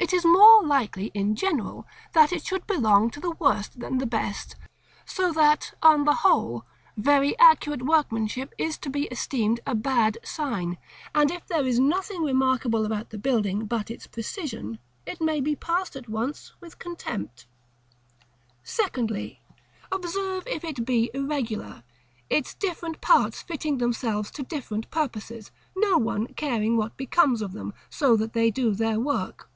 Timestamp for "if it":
20.46-20.84